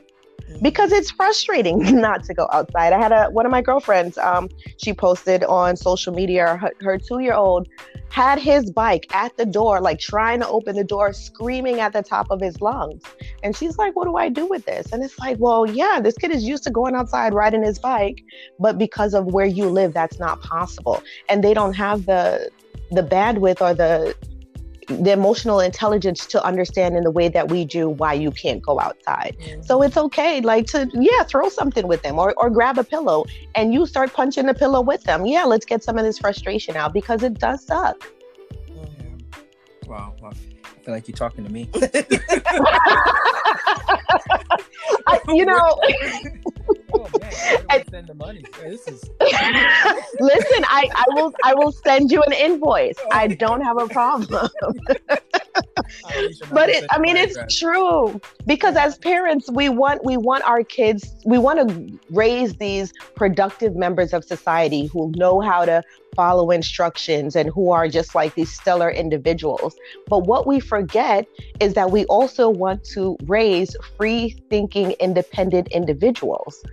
because 0.63 0.93
it's 0.93 1.11
frustrating 1.11 2.01
not 2.01 2.25
to 2.25 2.35
go 2.35 2.49
outside. 2.53 2.93
I 2.93 2.99
had 2.99 3.13
a 3.13 3.27
one 3.27 3.47
of 3.47 3.53
my 3.53 3.63
girlfriends. 3.63 4.19
Um, 4.19 4.49
she 4.77 4.93
posted 4.93 5.45
on 5.45 5.77
social 5.77 6.13
media 6.13 6.57
her, 6.57 6.73
her 6.81 6.99
two 6.99 7.21
year 7.21 7.35
old 7.35 7.69
had 8.11 8.39
his 8.39 8.71
bike 8.71 9.07
at 9.13 9.37
the 9.37 9.45
door, 9.45 9.81
like 9.81 9.99
trying 9.99 10.41
to 10.41 10.49
open 10.49 10.75
the 10.75 10.85
door, 10.85 11.13
screaming 11.13 11.81
at 11.81 11.93
the 11.93 12.03
top 12.03 12.31
of 12.31 12.41
his 12.41 12.61
lungs. 12.61 13.03
And 13.43 13.55
she's 13.55 13.77
like, 13.77 13.95
"What 13.95 14.05
do 14.05 14.17
I 14.17 14.29
do 14.29 14.47
with 14.47 14.65
this?" 14.65 14.93
And 14.93 15.05
it's 15.05 15.19
like, 15.19 15.37
"Well, 15.39 15.67
yeah, 15.67 16.01
this 16.01 16.17
kid 16.17 16.31
is 16.31 16.45
used 16.45 16.65
to 16.65 16.71
going 16.71 16.95
outside 16.95 17.35
riding 17.35 17.63
his 17.63 17.79
bike, 17.79 18.23
but 18.59 18.79
because 18.79 19.15
of 19.15 19.27
where 19.27 19.47
you 19.47 19.69
live, 19.69 19.93
that's 19.93 20.19
not 20.19 20.41
possible, 20.41 21.03
and 21.29 21.45
they 21.45 21.55
don't 21.55 21.75
have 21.75 22.07
the 22.07 22.51
the 22.91 23.03
bandwidth 23.03 23.61
or 23.61 23.75
the 23.75 24.15
the 24.89 25.13
emotional 25.13 25.61
intelligence 25.61 26.27
to 26.27 26.43
understand 26.43 26.97
in 26.97 27.05
the 27.05 27.11
way 27.11 27.29
that 27.29 27.49
we 27.51 27.65
do 27.65 27.91
why 27.91 28.15
you 28.15 28.31
can't 28.31 28.63
go 28.63 28.81
outside. 28.81 29.37
Mm-hmm. 29.41 29.63
So 29.63 29.83
it's 29.83 29.97
okay, 29.97 30.41
like 30.41 30.67
to 30.69 30.91
yeah, 30.95 31.23
throw 31.25 31.49
something 31.49 31.87
with 31.87 32.03
them 32.03 32.19
or 32.19 32.35
or 32.37 32.51
grab 32.51 32.79
a 32.79 32.85
pillow 32.85 33.25
and 33.55 33.73
you 33.75 33.87
start 33.87 34.13
punching 34.13 34.47
the 34.47 34.55
pillow 34.55 34.81
with 34.81 35.05
them. 35.05 35.27
Yeah, 35.27 35.45
let's 35.45 35.67
get 35.67 35.85
some 35.85 35.99
of 35.99 36.05
this 36.05 36.19
frustration 36.19 36.77
out 36.77 36.93
because 36.93 37.23
it 37.23 37.39
does 37.39 37.65
suck. 37.65 38.11
Mm-hmm. 38.71 39.91
Wow, 39.91 40.15
wow. 40.21 40.33
I 40.65 40.81
feel 40.85 40.95
like 40.95 41.09
you're 41.09 41.17
talking 41.17 41.45
to 41.45 41.53
me. 41.53 41.69
I, 45.07 45.21
you 45.29 45.45
know. 45.47 45.81
man, 47.21 47.85
send 47.91 48.07
the 48.07 48.15
money. 48.15 48.45
This 48.63 48.87
is. 48.89 49.03
Listen, 50.21 50.65
I, 50.67 50.89
I 50.95 51.05
will 51.09 51.35
I 51.45 51.55
will 51.55 51.73
send 51.73 52.11
you 52.11 52.23
an 52.23 52.33
invoice. 52.33 52.97
I 53.13 53.29
don't 53.29 53.63
have 53.63 53.79
a 53.79 53.89
problem. 53.89 54.49
but 56.53 56.69
it, 56.69 56.85
I 56.91 56.99
mean, 56.99 57.17
it's 57.17 57.59
true 57.59 58.21
because 58.47 58.77
as 58.77 58.99
parents, 58.99 59.51
we 59.51 59.69
want 59.69 60.05
we 60.05 60.17
want 60.17 60.45
our 60.45 60.63
kids, 60.63 61.15
we 61.25 61.39
want 61.39 61.69
to 61.69 61.99
raise 62.11 62.55
these 62.55 62.93
productive 63.15 63.77
members 63.77 64.13
of 64.13 64.25
society 64.25 64.87
who 64.87 65.13
know 65.17 65.41
how 65.41 65.65
to 65.65 65.83
follow 66.15 66.51
instructions 66.51 67.37
and 67.37 67.49
who 67.51 67.71
are 67.71 67.89
just 67.89 68.15
like 68.15 68.35
these 68.35 68.53
stellar 68.53 68.91
individuals. 68.91 69.77
But 70.09 70.21
what 70.21 70.47
we 70.47 70.59
forget 70.61 71.27
is 71.61 71.75
that 71.75 71.91
we 71.91 72.05
also 72.07 72.49
want 72.49 72.85
to 72.95 73.17
raise 73.27 73.77
free 73.97 74.37
thinking, 74.51 74.93
independent 74.93 75.69
individuals. 75.69 76.65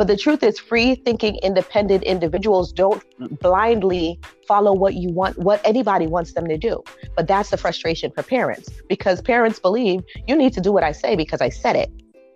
But 0.00 0.06
the 0.06 0.16
truth 0.16 0.42
is, 0.42 0.58
free 0.58 0.94
thinking, 0.94 1.36
independent 1.42 2.04
individuals 2.04 2.72
don't 2.72 3.04
blindly 3.38 4.18
follow 4.48 4.72
what 4.72 4.94
you 4.94 5.10
want, 5.10 5.36
what 5.36 5.60
anybody 5.62 6.06
wants 6.06 6.32
them 6.32 6.48
to 6.48 6.56
do. 6.56 6.82
But 7.16 7.28
that's 7.28 7.50
the 7.50 7.58
frustration 7.58 8.10
for 8.10 8.22
parents 8.22 8.70
because 8.88 9.20
parents 9.20 9.58
believe 9.58 10.02
you 10.26 10.36
need 10.36 10.54
to 10.54 10.60
do 10.62 10.72
what 10.72 10.82
I 10.82 10.92
say 10.92 11.16
because 11.16 11.42
I 11.42 11.50
said 11.50 11.76
it. 11.76 11.92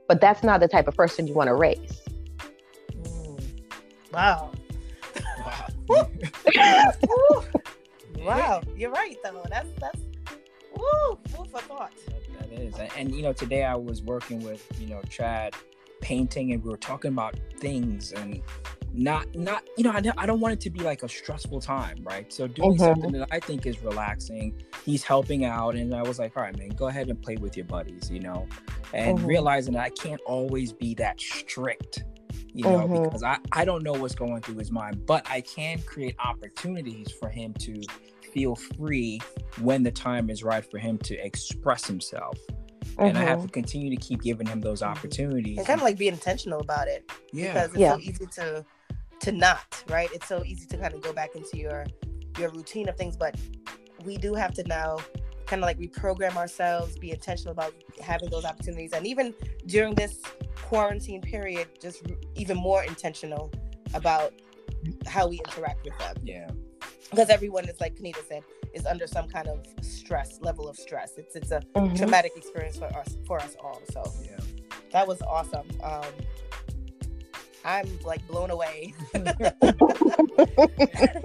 But 0.08 0.20
that's 0.20 0.42
not 0.42 0.60
the 0.60 0.68
type 0.68 0.88
of 0.88 0.94
person 0.94 1.26
you 1.26 1.32
want 1.32 1.48
to 1.48 1.54
raise. 1.54 2.02
Mm. 2.98 3.42
Wow. 4.12 4.50
Wow. 5.46 6.12
wow. 8.18 8.62
You're 8.76 8.90
right, 8.90 9.16
though. 9.24 9.42
That's, 9.48 9.70
that's, 9.80 10.00
woo, 10.76 11.18
food 11.28 11.50
for 11.50 11.60
thought. 11.62 11.92
That 12.38 12.52
is. 12.60 12.74
And, 12.94 13.14
you 13.14 13.22
know, 13.22 13.32
today 13.32 13.64
I 13.64 13.74
was 13.74 14.02
working 14.02 14.44
with, 14.44 14.70
you 14.78 14.86
know, 14.86 15.00
Chad 15.08 15.54
painting 16.04 16.52
and 16.52 16.62
we 16.62 16.68
were 16.70 16.76
talking 16.76 17.10
about 17.10 17.34
things 17.58 18.12
and 18.12 18.42
not 18.92 19.26
not 19.34 19.66
you 19.78 19.82
know 19.82 19.90
I, 19.90 20.02
I 20.18 20.26
don't 20.26 20.38
want 20.38 20.52
it 20.52 20.60
to 20.60 20.70
be 20.70 20.80
like 20.80 21.02
a 21.02 21.08
stressful 21.08 21.62
time 21.62 21.96
right 22.02 22.30
so 22.30 22.46
doing 22.46 22.74
mm-hmm. 22.74 22.84
something 22.84 23.12
that 23.12 23.28
i 23.32 23.40
think 23.40 23.66
is 23.66 23.82
relaxing 23.82 24.62
he's 24.84 25.02
helping 25.02 25.46
out 25.46 25.74
and 25.74 25.94
i 25.94 26.02
was 26.02 26.18
like 26.18 26.36
all 26.36 26.42
right 26.42 26.56
man 26.58 26.68
go 26.68 26.88
ahead 26.88 27.08
and 27.08 27.20
play 27.20 27.36
with 27.36 27.56
your 27.56 27.64
buddies 27.64 28.10
you 28.10 28.20
know 28.20 28.46
and 28.92 29.16
mm-hmm. 29.16 29.26
realizing 29.26 29.72
that 29.72 29.82
i 29.82 29.88
can't 29.88 30.20
always 30.26 30.74
be 30.74 30.94
that 30.94 31.18
strict 31.18 32.04
you 32.52 32.64
know 32.64 32.80
mm-hmm. 32.80 33.04
because 33.04 33.22
I, 33.22 33.38
I 33.50 33.64
don't 33.64 33.82
know 33.82 33.94
what's 33.94 34.14
going 34.14 34.42
through 34.42 34.58
his 34.58 34.70
mind 34.70 35.06
but 35.06 35.26
i 35.28 35.40
can 35.40 35.80
create 35.80 36.16
opportunities 36.22 37.10
for 37.10 37.30
him 37.30 37.54
to 37.54 37.80
feel 38.34 38.54
free 38.54 39.20
when 39.62 39.82
the 39.82 39.90
time 39.90 40.28
is 40.28 40.44
right 40.44 40.68
for 40.70 40.76
him 40.76 40.98
to 40.98 41.14
express 41.24 41.86
himself 41.86 42.38
mm-hmm. 42.94 43.04
and 43.04 43.18
I 43.18 43.22
have 43.22 43.38
to 43.38 43.44
mm-hmm. 43.44 43.52
continue 43.52 43.90
to 43.90 43.96
keep 43.96 44.22
giving 44.22 44.46
him 44.46 44.60
those 44.60 44.82
opportunities. 44.82 45.58
And 45.58 45.66
kind 45.66 45.80
of 45.80 45.84
like 45.84 45.98
be 45.98 46.08
intentional 46.08 46.60
about 46.60 46.88
it. 46.88 47.10
Yeah, 47.32 47.52
because 47.52 47.68
it's 47.70 47.78
yeah. 47.78 47.92
so 47.94 48.00
easy 48.00 48.26
to 48.26 48.64
to 49.20 49.32
not 49.32 49.84
right. 49.88 50.08
It's 50.12 50.26
so 50.26 50.42
easy 50.44 50.66
to 50.66 50.76
kind 50.76 50.94
of 50.94 51.02
go 51.02 51.12
back 51.12 51.34
into 51.34 51.58
your 51.58 51.86
your 52.38 52.50
routine 52.50 52.88
of 52.88 52.96
things, 52.96 53.16
but 53.16 53.36
we 54.04 54.16
do 54.16 54.34
have 54.34 54.52
to 54.54 54.64
now 54.64 54.98
kind 55.46 55.62
of 55.62 55.66
like 55.66 55.78
reprogram 55.78 56.36
ourselves, 56.36 56.98
be 56.98 57.10
intentional 57.10 57.52
about 57.52 57.74
having 58.02 58.30
those 58.30 58.44
opportunities, 58.44 58.92
and 58.92 59.06
even 59.06 59.34
during 59.66 59.94
this 59.94 60.20
quarantine 60.62 61.20
period, 61.20 61.68
just 61.80 62.02
even 62.34 62.56
more 62.56 62.82
intentional 62.84 63.52
about 63.92 64.32
how 65.06 65.28
we 65.28 65.38
interact 65.38 65.84
with 65.84 65.96
them. 65.98 66.16
Yeah. 66.22 66.50
Because 67.10 67.30
everyone 67.30 67.68
is 67.68 67.80
like 67.80 67.94
Kanita 67.94 68.26
said, 68.26 68.42
is 68.74 68.86
under 68.86 69.06
some 69.06 69.28
kind 69.28 69.48
of 69.48 69.64
stress 69.80 70.38
level 70.42 70.68
of 70.68 70.76
stress. 70.76 71.12
It's 71.16 71.36
it's 71.36 71.50
a 71.50 71.60
mm-hmm. 71.74 71.96
traumatic 71.96 72.32
experience 72.36 72.76
for 72.76 72.86
us 72.86 73.16
for 73.26 73.40
us 73.40 73.56
all. 73.62 73.80
So 73.92 74.02
yeah, 74.22 74.38
that 74.92 75.06
was 75.06 75.22
awesome. 75.22 75.66
Um, 75.82 76.04
I'm 77.64 77.98
like 78.04 78.26
blown 78.26 78.50
away. 78.50 78.92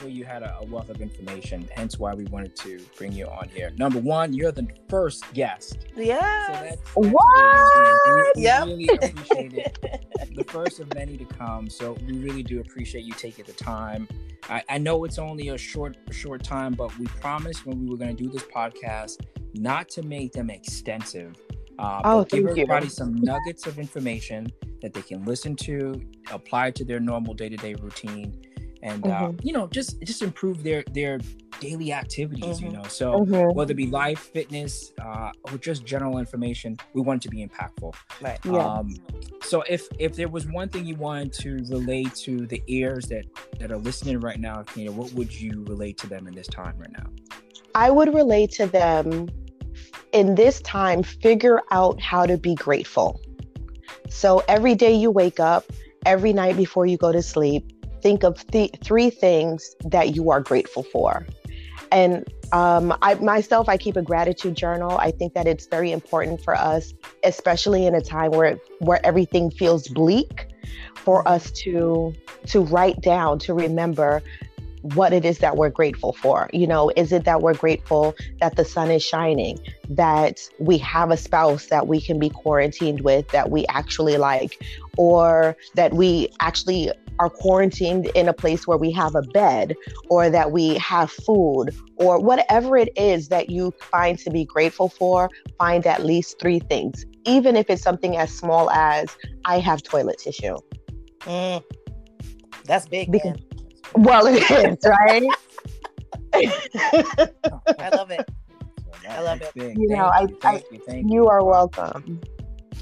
knew 0.00 0.08
you 0.08 0.24
had 0.24 0.42
a, 0.42 0.56
a, 0.60 0.64
wealth 0.64 0.88
of 0.88 1.00
information, 1.00 1.68
hence 1.72 1.98
why 1.98 2.14
we 2.14 2.24
wanted 2.24 2.56
to 2.56 2.80
bring 2.96 3.12
you 3.12 3.26
on 3.26 3.48
here. 3.48 3.72
Number 3.76 3.98
one, 3.98 4.32
you're 4.32 4.52
the 4.52 4.66
first 4.88 5.24
guest. 5.34 5.86
Yeah. 5.96 6.46
So 6.46 6.52
that's, 6.52 6.76
that's 6.76 6.94
what? 6.94 8.36
We, 8.36 8.42
yep. 8.42 8.66
really 8.66 8.88
appreciate 8.88 9.54
it. 9.54 10.34
the 10.34 10.44
first 10.44 10.80
of 10.80 10.92
many 10.94 11.16
to 11.16 11.24
come. 11.24 11.68
So 11.68 11.96
we 12.06 12.18
really 12.18 12.42
do 12.42 12.60
appreciate 12.60 13.04
you 13.04 13.12
taking 13.12 13.44
the 13.44 13.52
time. 13.52 14.08
I, 14.48 14.62
I 14.68 14.78
know 14.78 15.04
it's 15.04 15.18
only 15.18 15.48
a 15.48 15.58
short, 15.58 15.96
short 16.10 16.42
time, 16.42 16.74
but 16.74 16.96
we 16.98 17.06
promised 17.06 17.66
when 17.66 17.80
we 17.80 17.88
were 17.88 17.96
going 17.96 18.16
to 18.16 18.22
do 18.22 18.30
this 18.30 18.44
podcast 18.44 19.24
not 19.54 19.88
to 19.90 20.02
make 20.02 20.32
them 20.32 20.50
extensive. 20.50 21.36
Uh, 21.78 22.00
oh, 22.04 22.24
give 22.24 22.46
everybody 22.46 22.86
you. 22.86 22.90
some 22.90 23.14
nuggets 23.16 23.66
of 23.66 23.78
information 23.78 24.52
that 24.82 24.92
they 24.92 25.02
can 25.02 25.24
listen 25.24 25.56
to, 25.56 26.00
apply 26.30 26.70
to 26.72 26.84
their 26.84 27.00
normal 27.00 27.34
day-to-day 27.34 27.74
routine, 27.74 28.42
and 28.82 29.06
uh, 29.06 29.08
mm-hmm. 29.08 29.24
uh, 29.24 29.32
you 29.42 29.52
know 29.52 29.66
just 29.68 30.00
just 30.02 30.22
improve 30.22 30.62
their 30.62 30.84
their 30.92 31.20
daily 31.60 31.92
activities 31.92 32.58
mm-hmm. 32.58 32.66
you 32.66 32.72
know 32.72 32.82
so 32.84 33.20
mm-hmm. 33.20 33.54
whether 33.56 33.72
it 33.72 33.76
be 33.76 33.86
life 33.86 34.30
fitness 34.32 34.92
uh, 35.00 35.30
or 35.44 35.58
just 35.58 35.84
general 35.84 36.18
information 36.18 36.76
we 36.92 37.00
want 37.00 37.22
it 37.22 37.28
to 37.28 37.30
be 37.30 37.46
impactful 37.46 37.94
right 38.20 38.38
yeah. 38.44 38.58
um 38.58 38.94
so 39.42 39.62
if 39.68 39.86
if 39.98 40.14
there 40.16 40.28
was 40.28 40.46
one 40.48 40.68
thing 40.68 40.84
you 40.84 40.96
wanted 40.96 41.32
to 41.32 41.64
relate 41.70 42.12
to 42.14 42.46
the 42.46 42.62
ears 42.66 43.06
that 43.06 43.24
that 43.58 43.70
are 43.70 43.78
listening 43.78 44.18
right 44.20 44.40
now 44.40 44.64
you 44.74 44.84
know 44.84 44.92
what 44.92 45.12
would 45.12 45.32
you 45.32 45.64
relate 45.68 45.96
to 45.96 46.06
them 46.06 46.26
in 46.26 46.34
this 46.34 46.48
time 46.48 46.76
right 46.78 46.92
now 46.92 47.06
i 47.74 47.90
would 47.90 48.12
relate 48.12 48.50
to 48.50 48.66
them 48.66 49.28
in 50.12 50.34
this 50.34 50.60
time 50.62 51.02
figure 51.02 51.60
out 51.70 52.00
how 52.00 52.26
to 52.26 52.36
be 52.36 52.54
grateful 52.54 53.20
so 54.08 54.42
every 54.48 54.74
day 54.74 54.92
you 54.92 55.10
wake 55.10 55.38
up 55.38 55.64
every 56.04 56.32
night 56.32 56.56
before 56.56 56.84
you 56.84 56.96
go 56.96 57.12
to 57.12 57.22
sleep 57.22 57.72
think 58.02 58.22
of 58.24 58.46
th- 58.48 58.74
three 58.82 59.10
things 59.10 59.76
that 59.84 60.14
you 60.14 60.30
are 60.30 60.40
grateful 60.40 60.82
for. 60.82 61.26
And 61.90 62.26
um, 62.52 62.96
I 63.02 63.14
myself, 63.14 63.68
I 63.68 63.76
keep 63.76 63.96
a 63.96 64.02
gratitude 64.02 64.56
journal. 64.56 64.98
I 64.98 65.10
think 65.10 65.34
that 65.34 65.46
it's 65.46 65.66
very 65.66 65.92
important 65.92 66.42
for 66.42 66.54
us, 66.54 66.92
especially 67.24 67.86
in 67.86 67.94
a 67.94 68.00
time 68.00 68.32
where 68.32 68.58
where 68.80 69.04
everything 69.04 69.50
feels 69.50 69.88
bleak, 69.88 70.48
for 70.94 71.26
us 71.26 71.50
to 71.50 72.14
to 72.46 72.60
write 72.60 73.00
down, 73.00 73.38
to 73.40 73.54
remember 73.54 74.22
what 74.82 75.12
it 75.12 75.24
is 75.24 75.38
that 75.38 75.56
we're 75.56 75.70
grateful 75.70 76.12
for. 76.12 76.50
You 76.52 76.66
know, 76.66 76.90
is 76.96 77.12
it 77.12 77.24
that 77.24 77.40
we're 77.40 77.54
grateful 77.54 78.14
that 78.40 78.56
the 78.56 78.64
sun 78.64 78.90
is 78.90 79.02
shining, 79.02 79.58
that 79.88 80.40
we 80.58 80.76
have 80.78 81.10
a 81.10 81.16
spouse 81.16 81.66
that 81.66 81.86
we 81.86 82.00
can 82.00 82.18
be 82.18 82.30
quarantined 82.30 83.02
with 83.02 83.28
that 83.28 83.50
we 83.50 83.64
actually 83.66 84.16
like, 84.16 84.60
or 84.96 85.56
that 85.74 85.94
we 85.94 86.28
actually 86.40 86.90
are 87.18 87.30
quarantined 87.30 88.06
in 88.14 88.28
a 88.28 88.32
place 88.32 88.66
where 88.66 88.78
we 88.78 88.92
have 88.92 89.14
a 89.14 89.22
bed 89.22 89.74
or 90.10 90.30
that 90.30 90.52
we 90.52 90.76
have 90.76 91.10
food 91.10 91.70
or 91.96 92.20
whatever 92.20 92.76
it 92.76 92.88
is 92.96 93.28
that 93.28 93.50
you 93.50 93.72
find 93.90 94.18
to 94.18 94.30
be 94.30 94.44
grateful 94.44 94.88
for, 94.88 95.30
find 95.58 95.86
at 95.86 96.04
least 96.04 96.38
three 96.40 96.58
things, 96.58 97.04
even 97.24 97.56
if 97.56 97.68
it's 97.70 97.82
something 97.82 98.16
as 98.16 98.32
small 98.32 98.70
as 98.70 99.16
I 99.44 99.58
have 99.58 99.82
toilet 99.82 100.18
tissue. 100.18 100.56
Mm, 101.20 101.62
that's 102.64 102.86
big. 102.86 103.10
Because, 103.12 103.38
well, 103.94 104.26
it 104.26 104.42
is, 104.50 104.76
right? 104.86 105.22
I 107.78 107.90
love 107.90 108.10
it. 108.10 108.28
I 109.08 109.20
love 109.20 109.42
it. 109.42 109.52
You 109.54 109.88
know, 109.88 110.06
I, 110.06 110.26
I, 110.44 110.62
you 110.88 111.28
are 111.28 111.44
welcome 111.44 112.20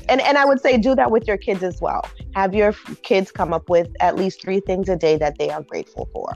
and 0.09 0.21
and 0.21 0.39
I 0.39 0.45
would 0.45 0.61
say 0.61 0.79
do 0.79 0.95
that 0.95 1.11
with 1.11 1.27
your 1.27 1.37
kids 1.37 1.63
as 1.63 1.81
well. 1.81 2.09
Have 2.35 2.55
your 2.55 2.73
kids 3.03 3.31
come 3.31 3.53
up 3.53 3.69
with 3.69 3.89
at 4.01 4.17
least 4.17 4.43
three 4.43 4.61
things 4.61 4.89
a 4.89 4.97
day 4.97 5.17
that 5.19 5.39
they 5.39 5.51
are 5.51 5.63
grateful 5.63 6.09
for. 6.13 6.33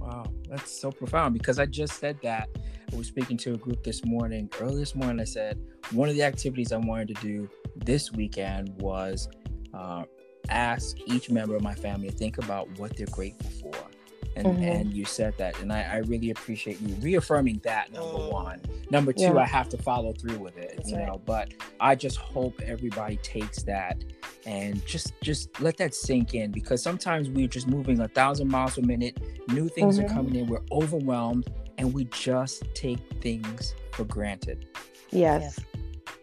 Wow, 0.00 0.24
that's 0.48 0.80
so 0.80 0.90
profound 0.90 1.34
because 1.34 1.58
I 1.58 1.66
just 1.66 1.98
said 1.98 2.18
that. 2.22 2.48
I 2.92 2.94
was 2.94 3.08
speaking 3.08 3.36
to 3.38 3.54
a 3.54 3.56
group 3.56 3.82
this 3.82 4.04
morning. 4.04 4.48
Early 4.60 4.76
this 4.76 4.94
morning, 4.94 5.18
I 5.18 5.24
said 5.24 5.60
one 5.90 6.08
of 6.08 6.14
the 6.14 6.22
activities 6.22 6.70
I 6.70 6.76
wanted 6.76 7.08
to 7.08 7.14
do 7.14 7.50
this 7.74 8.12
weekend 8.12 8.80
was 8.80 9.28
uh, 9.74 10.04
ask 10.48 10.96
each 11.06 11.28
member 11.28 11.56
of 11.56 11.62
my 11.62 11.74
family 11.74 12.10
to 12.10 12.16
think 12.16 12.38
about 12.38 12.68
what 12.78 12.96
they're 12.96 13.08
grateful 13.08 13.50
for 13.50 13.88
and 14.36 14.46
mm-hmm. 14.46 14.62
and 14.62 14.92
you 14.92 15.04
said 15.04 15.34
that 15.38 15.58
and 15.60 15.72
I, 15.72 15.82
I, 15.82 15.96
really 15.98 16.30
appreciate 16.30 16.80
you 16.80 16.94
reaffirming 16.96 17.60
that 17.64 17.92
number 17.92 18.18
mm. 18.18 18.32
one 18.32 18.60
number 18.90 19.12
two 19.12 19.22
yeah. 19.22 19.36
i 19.36 19.46
have 19.46 19.68
to 19.70 19.78
follow 19.78 20.12
through 20.12 20.38
with 20.38 20.58
it 20.58 20.74
That's 20.76 20.90
you 20.90 20.98
right. 20.98 21.06
know 21.06 21.20
but 21.24 21.54
i 21.80 21.94
just 21.94 22.18
hope 22.18 22.60
everybody 22.62 23.16
takes 23.18 23.62
that 23.64 24.04
and 24.44 24.84
just 24.86 25.14
just 25.22 25.60
let 25.60 25.76
that 25.78 25.94
sink 25.94 26.34
in 26.34 26.52
because 26.52 26.82
sometimes 26.82 27.30
we're 27.30 27.48
just 27.48 27.66
moving 27.66 28.00
a 28.00 28.08
thousand 28.08 28.48
miles 28.48 28.78
a 28.78 28.82
minute 28.82 29.18
new 29.48 29.68
things 29.68 29.98
mm-hmm. 29.98 30.06
are 30.06 30.14
coming 30.14 30.36
in 30.36 30.46
we're 30.46 30.60
overwhelmed 30.70 31.50
and 31.78 31.92
we 31.92 32.04
just 32.04 32.62
take 32.74 33.00
things 33.20 33.74
for 33.92 34.04
granted 34.04 34.66
yes, 35.10 35.42
yes. 35.42 35.75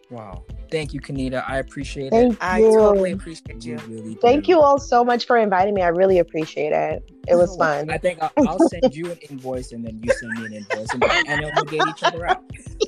Wow. 0.10 0.44
Thank 0.70 0.94
you, 0.94 1.00
Kanita. 1.00 1.44
I 1.48 1.58
appreciate 1.58 2.12
Thank 2.12 2.34
it. 2.34 2.36
You. 2.36 2.38
I 2.42 2.62
totally 2.62 3.12
appreciate 3.12 3.64
you. 3.64 3.74
you 3.74 3.80
really 3.88 4.16
Thank 4.16 4.48
you 4.48 4.60
all 4.60 4.80
so 4.80 5.04
much 5.04 5.26
for 5.26 5.38
inviting 5.38 5.74
me. 5.74 5.82
I 5.82 5.90
really 5.90 6.20
appreciate 6.20 6.74
it. 6.74 7.04
It 7.28 7.36
was 7.36 7.56
fun. 7.56 7.90
I 7.90 7.98
think 7.98 8.22
I'll, 8.22 8.32
I'll 8.48 8.70
send 8.70 8.96
you 8.96 9.12
an 9.12 9.18
invoice 9.30 9.72
and 9.72 9.86
then 9.86 10.02
you 10.04 10.12
send 10.14 10.34
me 10.34 10.46
an 10.46 10.54
invoice 10.54 10.88
and 10.94 11.02
then 11.02 11.52
we'll 11.56 11.66
get 11.66 11.88
each 11.88 12.04
other 12.04 12.28
out. 12.28 12.44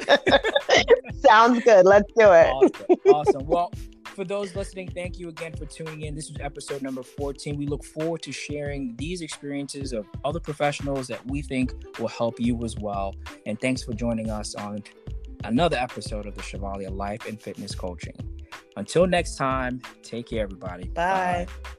Sounds 1.25 1.63
good. 1.63 1.86
Let's 1.86 2.12
do 2.17 2.31
it. 2.31 2.48
Awesome. 2.48 2.98
awesome. 3.07 3.48
Well, 3.48 3.72
for 4.15 4.24
those 4.24 4.55
listening, 4.55 4.89
thank 4.91 5.19
you 5.19 5.27
again 5.27 5.53
for 5.55 5.65
tuning 5.65 6.03
in. 6.03 6.15
This 6.15 6.29
was 6.29 6.39
episode 6.39 6.81
number 6.81 7.03
14. 7.03 7.57
We 7.57 7.67
look 7.67 7.84
forward 7.84 8.22
to 8.24 8.31
sharing 8.31 8.95
these 8.95 9.22
experiences 9.22 9.91
of 9.91 10.07
other 10.24 10.39
professionals 10.39 11.07
that 11.07 11.25
we 11.27 11.41
think 11.41 11.74
will 12.00 12.07
help 12.07 12.39
you 12.39 12.63
as 12.63 12.77
well. 12.77 13.13
And 13.45 13.60
thanks 13.60 13.84
for 13.84 13.93
joining 13.93 14.29
us 14.29 14.55
on 14.55 14.84
another 15.44 15.77
episode 15.77 16.25
of 16.25 16.36
the 16.36 16.42
Chevalier 16.42 16.89
Life 16.89 17.27
and 17.27 17.42
Fitness 17.42 17.75
Coaching. 17.75 18.15
Until 18.77 19.08
next 19.08 19.36
time, 19.36 19.82
take 20.04 20.30
care, 20.30 20.44
everybody. 20.44 20.88
Bye. 20.89 21.48
Bye. 21.48 21.75